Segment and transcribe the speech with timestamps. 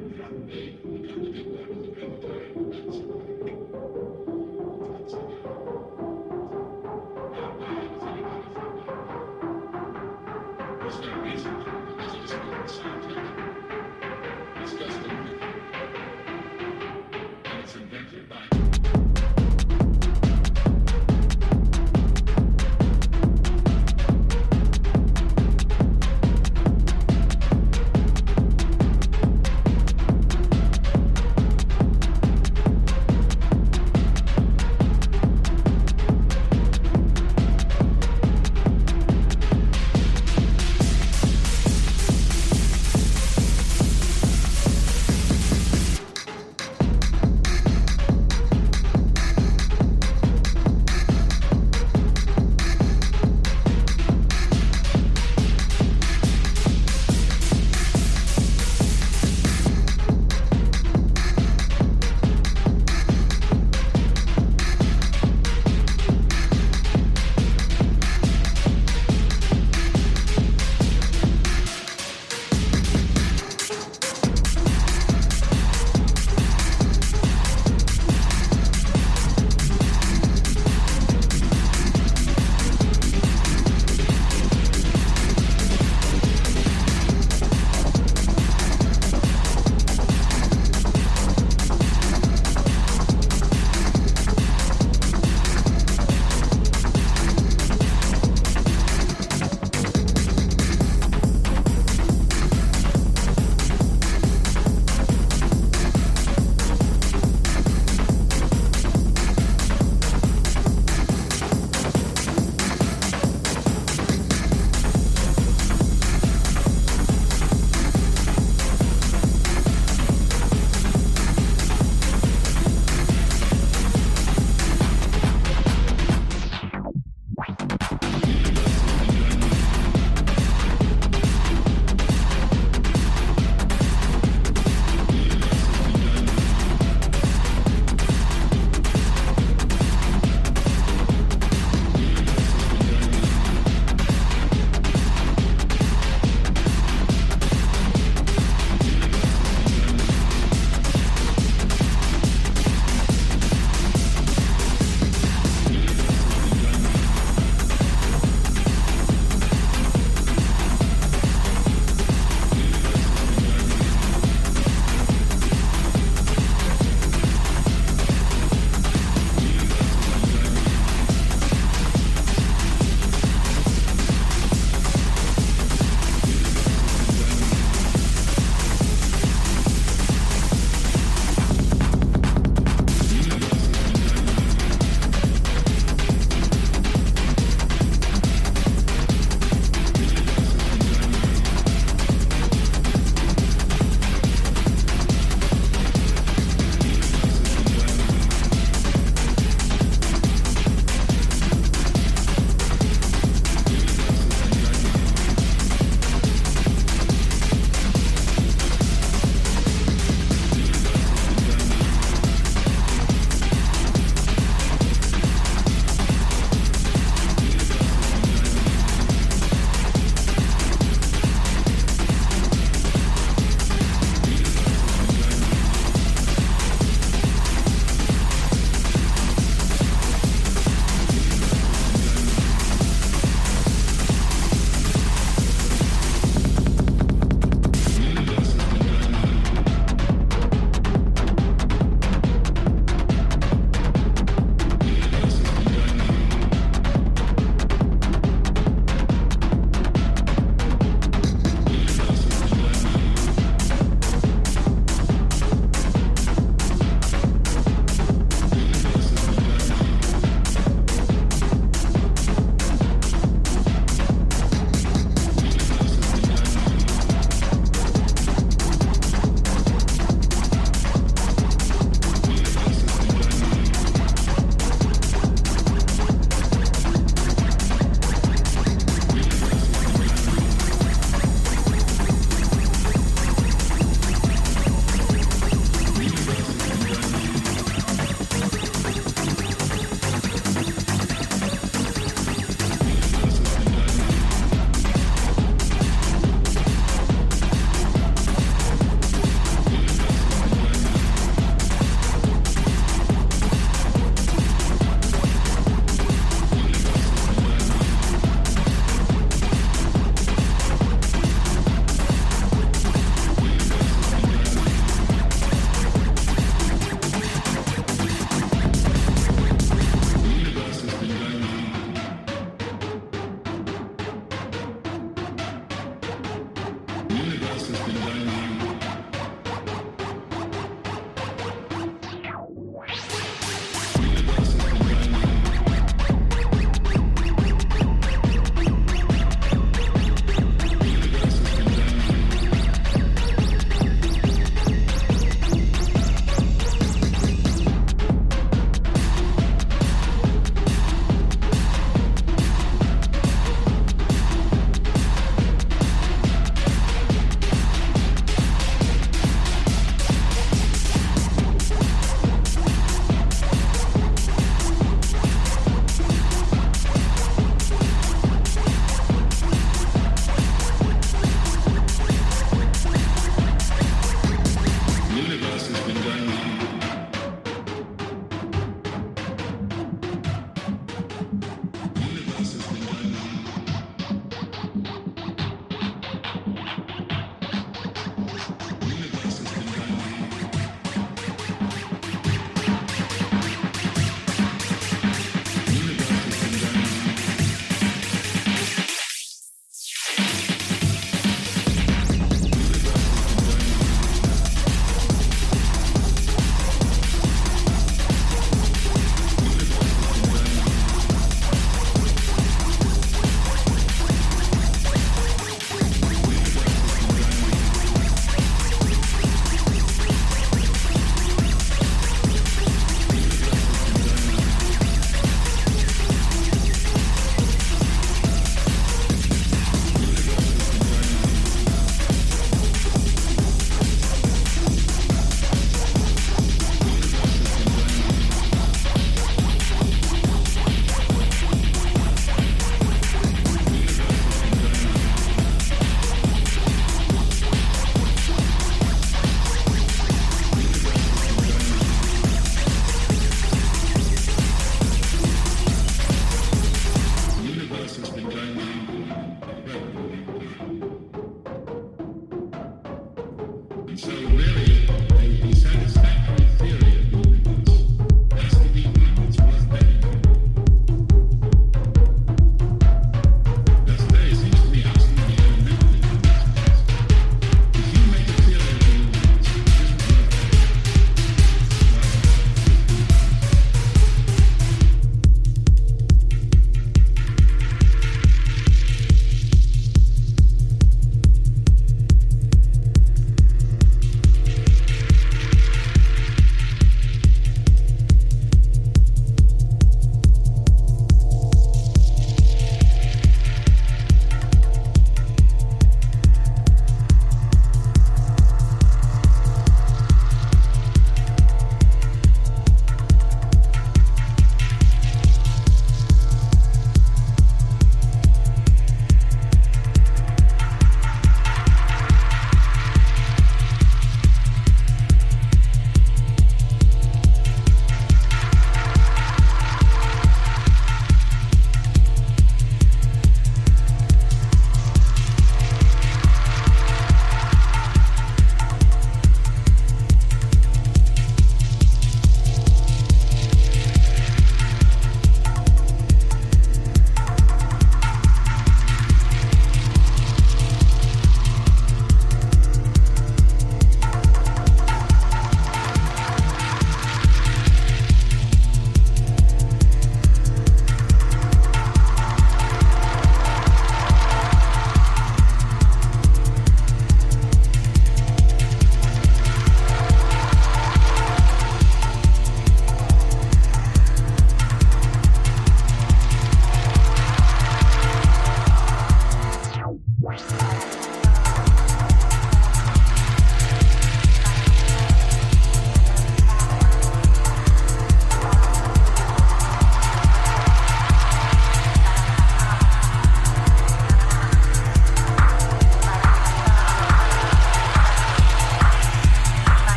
[0.00, 0.54] Thank
[4.28, 4.39] you.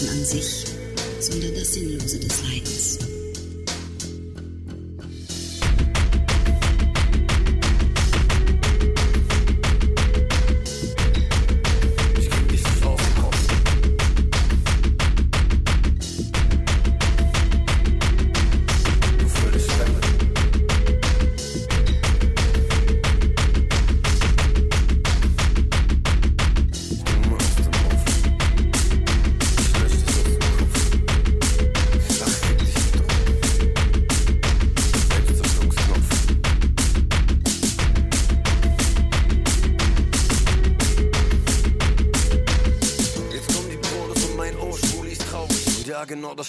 [0.00, 0.64] Leiden an sich,
[1.20, 2.99] sondern das Sinnlose des Leidens.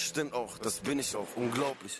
[0.00, 1.98] Stimmt auch, das bin ich auch, unglaublich.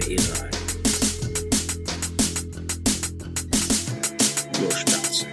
[0.00, 0.50] eine Ehre ein.
[4.62, 5.26] Los, Spaß.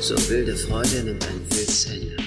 [0.00, 2.21] So wilde Freude nimmt ein wildes Ende.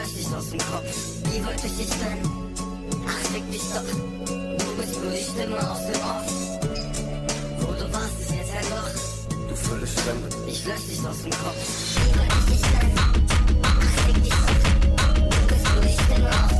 [0.00, 0.96] lösch dich aus dem Kopf.
[1.24, 2.20] Wie wollte ich dich denn?
[3.06, 3.88] Ach, fick dich doch.
[4.58, 6.26] Du bist nur die Stimme aus dem Off.
[7.60, 9.48] Wo du warst, ist jetzt ein Loch.
[9.48, 10.28] Du völlig Fremde.
[10.46, 11.62] Ich lösch dich aus dem Kopf.
[11.96, 12.92] Wie wollte ich dich denn?
[13.62, 14.60] Ach, fick dich doch.
[15.16, 16.59] Du bist nur die Stimme aus dem Off.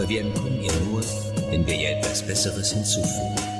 [0.00, 1.02] aber wir entkommen ihr nur,
[1.50, 3.59] wenn wir ihr etwas Besseres hinzufügen.